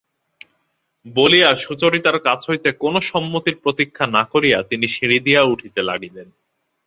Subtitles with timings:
[1.05, 6.27] বলিয়া সুচরিতার কাছ হইতে কোনো সম্মতির প্রতীক্ষা না করিয়া তিনি সিঁড়ি দিয়া উঠিতে লাগিলেন।